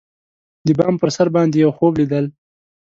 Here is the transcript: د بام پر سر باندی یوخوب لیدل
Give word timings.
د 0.65 0.67
بام 0.77 0.93
پر 1.01 1.09
سر 1.15 1.27
باندی 1.35 1.57
یوخوب 1.63 1.93
لیدل 1.99 2.25